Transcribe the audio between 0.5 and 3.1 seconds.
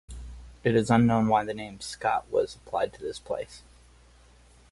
It is unknown why the name "Scott" was applied to